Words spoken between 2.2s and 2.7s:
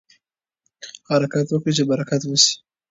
وشي.